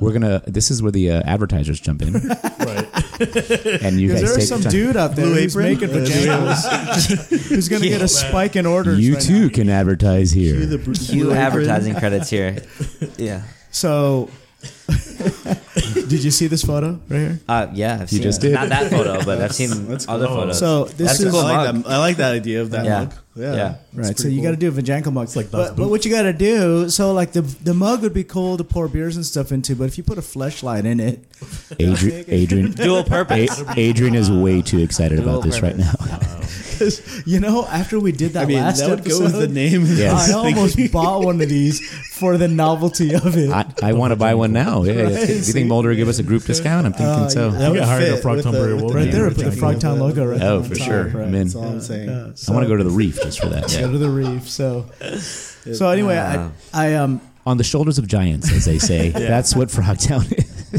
[0.00, 0.42] we're gonna.
[0.46, 2.88] This is where the uh, advertisers jump in, Right.
[3.20, 4.70] And you guys There's take some time.
[4.72, 5.72] dude out there Blue who's Apron?
[5.74, 6.94] making Uh,
[7.48, 8.98] who's going to get a spike in orders.
[9.00, 9.48] You right too now.
[9.54, 10.54] can advertise here.
[10.56, 12.56] Cue the br- blue advertising credits here.
[13.16, 13.42] Yeah.
[13.70, 14.30] So,
[16.08, 17.40] did you see this photo right here?
[17.48, 18.48] Uh, yeah, I've seen just it.
[18.48, 18.54] did.
[18.54, 20.36] Not that photo, but I've seen That's other cool.
[20.36, 20.58] photos.
[20.58, 21.84] So this That's is a cool I like, mug.
[21.84, 22.98] that, I like that idea of that Yeah.
[23.00, 23.14] mug.
[23.38, 23.54] Yeah.
[23.54, 23.74] Yeah.
[23.94, 25.34] Right, so you got to do a vajanko mug.
[25.36, 28.24] like but, but what you got to do, so like the the mug would be
[28.24, 31.20] cool to pour beers and stuff into, but if you put a fleshlight in it,
[31.78, 33.60] Adrian, Adrian, Dual purpose.
[33.60, 35.92] A- Adrian is way too excited Dual about this right now.
[37.26, 39.48] you know after we did that I mean, last that would episode, go with the
[39.48, 39.82] name.
[39.86, 40.30] Yes.
[40.30, 41.80] I almost bought one of these
[42.18, 43.50] for the novelty of it.
[43.50, 44.84] I, I want to buy one now.
[44.84, 46.86] Yeah, Right, do you think Mulder will give us a group discount?
[46.86, 47.50] I'm thinking Uh, so.
[47.50, 47.58] yeah.
[47.58, 48.92] That would get hired fit at Frog with the- Brewery with World.
[48.92, 49.78] the right there, name put the Vajanko.
[49.80, 51.04] Frogtown logo right Oh, for sure.
[51.04, 51.14] right?
[51.26, 51.42] I'm in.
[51.48, 52.08] That's all I'm saying.
[52.10, 53.68] I want to go to the reef just for that.
[53.80, 54.48] Go to the reef.
[54.48, 54.86] So,
[55.72, 59.08] so anyway, I, I um, On the shoulders of giants, as they say.
[59.32, 60.24] That's what Frogtown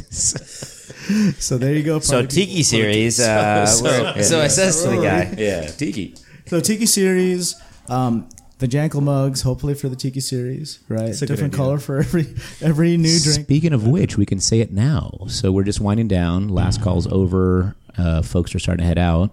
[0.10, 1.36] is.
[1.44, 2.00] so there you go.
[2.00, 2.64] So Tiki people.
[2.64, 3.20] series.
[3.20, 3.86] Uh, So-
[4.16, 5.34] so, so it says to the guy.
[5.38, 6.16] yeah, Tiki.
[6.48, 7.56] So Tiki series,
[7.90, 11.10] um, the Jankle mugs, hopefully for the Tiki series, right?
[11.16, 11.58] a good Different idea.
[11.58, 12.28] color for every
[12.62, 13.44] every new drink.
[13.46, 15.12] Speaking of which, we can say it now.
[15.28, 16.50] So we're just winding down.
[16.50, 17.76] Last call's over.
[17.98, 19.32] Uh, folks are starting to head out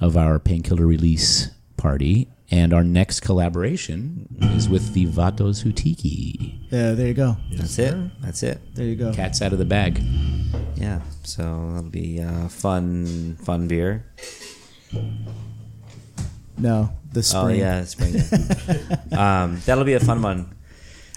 [0.00, 2.28] of our painkiller release party.
[2.52, 6.58] And our next collaboration is with the Vatos Hutiki.
[6.70, 7.36] Yeah, there you go.
[7.52, 7.96] That's it.
[8.20, 8.60] That's it.
[8.74, 9.12] There you go.
[9.12, 10.02] Cat's out of the bag.
[10.74, 11.00] Yeah.
[11.22, 11.42] So
[11.74, 14.04] that'll be uh, fun, fun beer.
[16.58, 17.44] No, the spring.
[17.44, 18.14] Oh yeah, spring.
[19.18, 20.54] um, that'll be a fun one.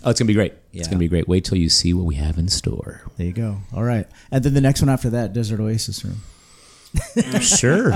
[0.04, 0.54] Oh, it's gonna be great.
[0.72, 0.80] Yeah.
[0.80, 1.28] It's gonna be great.
[1.28, 3.02] Wait till you see what we have in store.
[3.18, 3.58] There you go.
[3.74, 6.22] All right, and then the next one after that, Desert Oasis Room.
[7.42, 7.92] sure,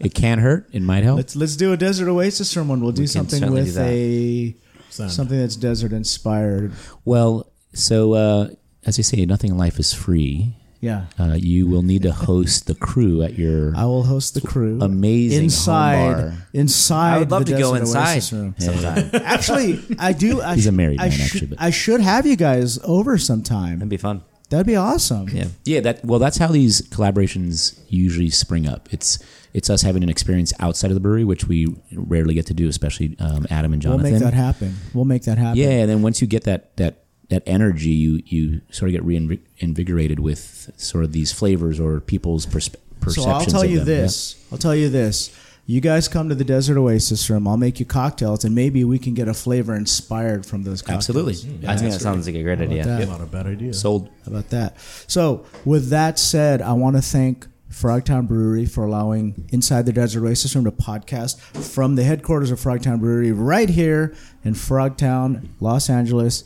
[0.00, 0.68] it can't hurt.
[0.72, 1.16] It might help.
[1.18, 2.80] Let's let's do a desert oasis from one.
[2.80, 3.88] We'll do can something certainly with do that.
[3.90, 4.56] a
[4.90, 5.12] Sand.
[5.12, 6.72] something that's desert inspired.
[7.04, 8.48] Well, so uh,
[8.86, 10.54] as they say, nothing in life is free.
[10.82, 11.04] Yeah.
[11.18, 14.78] Uh, you will need to host the crew at your I will host the crew.
[14.80, 16.32] amazing home inside bar.
[16.54, 17.14] inside.
[17.14, 18.54] I would love the to go Desert inside Oasis room.
[18.58, 19.10] sometime.
[19.24, 20.40] Actually, I do.
[20.40, 23.18] I He's a married I man, should- actually, but- I should have you guys over
[23.18, 23.80] sometime.
[23.80, 24.22] That'd be fun.
[24.50, 25.28] That'd be awesome.
[25.28, 25.46] Yeah.
[25.64, 28.88] Yeah, that well, that's how these collaborations usually spring up.
[28.92, 29.18] It's
[29.54, 32.68] it's us having an experience outside of the brewery, which we rarely get to do,
[32.68, 34.02] especially um, Adam and Jonathan.
[34.02, 34.74] We'll make that happen.
[34.92, 35.56] We'll make that happen.
[35.56, 39.04] Yeah, and then once you get that that that energy, you you sort of get
[39.04, 43.24] reinvigorated with sort of these flavors or people's perspe- perceptions.
[43.24, 43.86] So I'll tell you them.
[43.86, 44.44] this.
[44.52, 45.30] I'll tell you this.
[45.66, 47.46] You guys come to the Desert Oasis room.
[47.46, 51.08] I'll make you cocktails, and maybe we can get a flavor inspired from those cocktails.
[51.10, 52.84] Absolutely, mm, I think that sounds like a great idea.
[52.84, 53.08] that?
[53.08, 53.72] Not a bad idea.
[53.72, 54.08] sold.
[54.24, 54.76] How about that?
[55.06, 60.24] So, with that said, I want to thank Frogtown Brewery for allowing Inside the Desert
[60.24, 65.88] Oasis Room to podcast from the headquarters of Frogtown Brewery right here in Frogtown, Los
[65.88, 66.42] Angeles.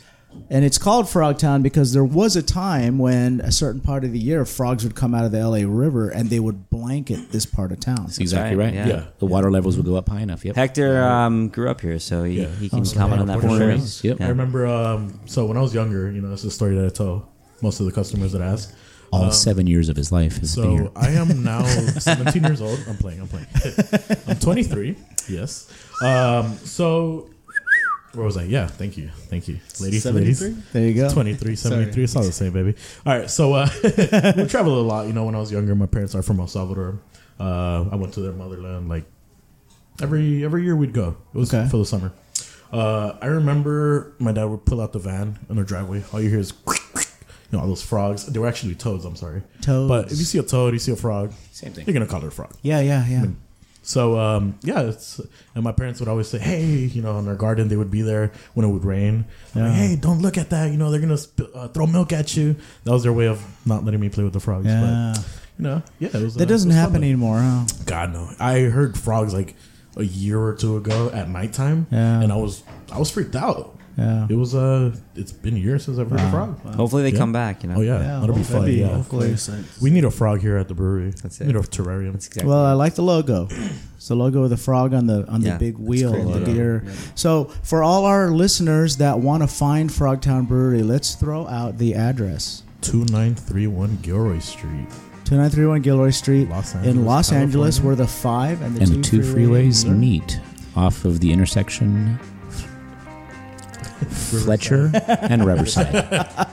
[0.51, 4.18] And it's called Frogtown because there was a time when a certain part of the
[4.18, 7.73] year frogs would come out of the LA River and they would blanket this part
[7.73, 8.05] of town.
[8.05, 8.66] That's exactly right.
[8.66, 8.87] right, yeah.
[8.87, 9.05] Yeah.
[9.18, 10.44] the water levels will go up high enough.
[10.44, 10.57] Yep.
[10.57, 12.49] Hector um, grew up here, so he, Yeah.
[12.49, 13.70] he can Oh, comment on that for Born sure.
[13.70, 14.05] and raised.
[14.05, 14.20] Yep.
[14.20, 14.66] I remember.
[14.66, 17.29] Um, so when I was younger, you know, this is a story that I tell
[17.62, 18.73] most of the customers that ask.
[19.12, 20.85] All seven years of his life has been here.
[20.87, 21.62] So I am now
[21.99, 22.81] 17 years old.
[22.88, 23.20] I'm playing.
[23.20, 23.47] I'm playing.
[24.27, 24.97] I'm 23.
[25.29, 25.70] Yes.
[26.03, 27.31] Um, so
[28.14, 28.44] where was I?
[28.44, 28.66] Yeah.
[28.66, 29.09] Thank you.
[29.09, 30.05] Thank you, ladies.
[30.07, 30.72] Ladies.
[30.72, 31.11] There you go.
[31.12, 32.05] 23, 73.
[32.05, 32.74] It's all the same, baby.
[33.05, 33.31] All right.
[33.31, 35.07] So uh, we traveled a lot.
[35.07, 37.00] You know, when I was younger, my parents are from El Salvador.
[37.38, 39.05] Uh, I went to their motherland like
[40.00, 41.16] every every year we'd go.
[41.35, 41.68] It was Okay.
[41.68, 42.12] for the summer.
[42.72, 46.03] Uh, I remember my dad would pull out the van in their driveway.
[46.12, 46.72] All you hear is, you
[47.53, 48.27] know, all those frogs.
[48.27, 49.05] They were actually toads.
[49.05, 49.42] I'm sorry.
[49.61, 49.88] Toads.
[49.88, 51.33] But if you see a toad, you see a frog.
[51.53, 51.87] Same thing.
[51.87, 52.53] You're gonna call it a frog.
[52.62, 53.27] Yeah, yeah, yeah.
[53.87, 55.20] So um, yeah, it's,
[55.55, 58.01] and my parents would always say, "Hey, you know, in their garden they would be
[58.03, 59.27] there when it would rain.
[59.55, 60.70] Like, hey, don't look at that.
[60.73, 63.44] You know, they're gonna sp- uh, throw milk at you." That was their way of
[63.66, 64.64] not letting me play with the frogs.
[64.66, 65.12] Yeah.
[65.14, 65.25] But
[65.59, 66.35] you know, yeah, it was.
[66.35, 67.66] That uh, doesn't was happen fun, anymore, huh?
[67.85, 69.55] God no, I heard frogs like
[69.97, 72.20] a year or two ago at nighttime, Yeah.
[72.23, 73.77] and I was I was freaked out.
[73.96, 74.26] Yeah.
[74.28, 76.59] It was uh, it's been years since I've heard a frog.
[76.74, 77.18] Hopefully they Yeah.
[77.18, 77.62] come back.
[77.62, 77.76] You know.
[77.76, 78.80] Oh yeah, Yeah, that'll be hopefully.
[78.83, 78.88] fun.
[78.90, 79.37] Yeah, Hopefully.
[79.80, 81.12] we need a frog here at the brewery.
[81.22, 81.64] That's We need it.
[81.64, 82.12] a terrarium.
[82.12, 82.50] That's exactly.
[82.50, 83.46] Well, I like the logo.
[83.96, 86.26] It's the logo of the frog on the on the big that's wheel great of
[86.33, 86.52] the logo.
[86.52, 86.85] beer.
[87.14, 91.94] So for all our listeners that want to find Frogtown Brewery, let's throw out the
[91.94, 92.64] address.
[92.80, 94.88] Two nine three one Gilroy Street.
[95.24, 97.87] 2931 Gilroy Street Los in Angeles, Los Angeles, California.
[97.87, 100.38] where the five and the and two, the two freeways meet
[100.76, 102.18] off of the intersection
[104.09, 105.94] Fletcher and Riverside.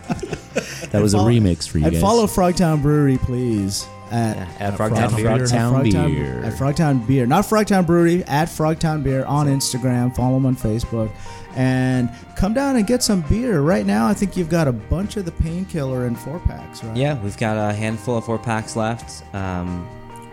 [0.92, 2.02] That was a remix for you And guys.
[2.02, 3.88] follow Frogtown Brewery, please.
[4.12, 5.32] At Yeah, at Frogtown Frogtown Beer.
[5.34, 5.46] Beer.
[5.46, 6.44] At Frogtown Beer.
[6.44, 7.26] At Frogtown Beer.
[7.26, 10.14] Not Frogtown Brewery, at Frogtown Beer on Instagram.
[10.14, 11.10] Follow them on Facebook.
[11.56, 13.62] And come down and get some beer.
[13.62, 16.98] Right now, I think you've got a bunch of the painkiller in four packs, right?
[16.98, 19.24] Yeah, we've got a handful of four packs left.
[19.34, 19.88] Um,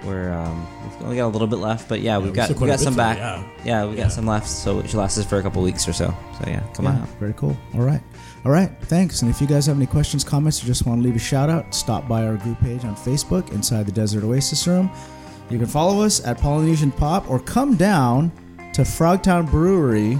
[0.04, 2.68] we're um, we've only got a little bit left, but yeah, we've got we quite
[2.68, 3.18] got some back.
[3.18, 3.42] yeah.
[3.64, 4.04] Yeah, we Yeah.
[4.04, 6.14] got some left, so it should last us for a couple weeks or so.
[6.40, 7.08] So yeah, come on out.
[7.20, 7.56] Very cool.
[7.74, 8.00] All right.
[8.44, 8.70] All right.
[8.82, 9.22] Thanks.
[9.22, 11.50] And if you guys have any questions, comments, or just want to leave a shout
[11.50, 14.90] out, stop by our group page on Facebook, Inside the Desert Oasis Room.
[15.50, 18.30] You can follow us at Polynesian Pop or come down
[18.74, 20.18] to Frogtown Brewery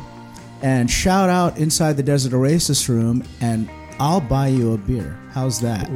[0.63, 5.17] and shout out Inside the Desert Oasis Room, and I'll buy you a beer.
[5.33, 5.89] How's that?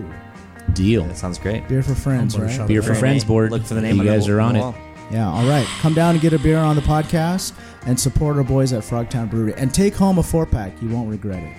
[0.74, 1.04] Deal.
[1.04, 1.66] That sounds great.
[1.68, 2.50] Beer for friends, I'm right?
[2.50, 2.98] shout Beer for out.
[2.98, 3.50] Friends board.
[3.50, 3.96] Look for the name.
[3.96, 4.60] You on guys wa- are on it.
[4.60, 4.74] wall.
[5.10, 5.66] Yeah, all right.
[5.80, 7.52] Come down and get a beer on the podcast
[7.86, 10.72] and support our boys at Frogtown Brewery and take home a four pack.
[10.80, 11.52] You won't regret it.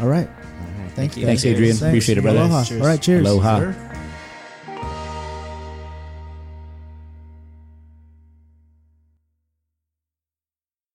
[0.00, 0.28] All right.
[0.94, 1.26] Thank you.
[1.26, 1.76] Thanks, Adrian.
[1.76, 2.38] Appreciate it, brother.
[2.40, 2.64] Aloha.
[2.64, 2.80] Cheers.
[2.80, 3.26] All right, cheers.
[3.26, 3.58] Aloha.
[3.58, 3.83] Sir?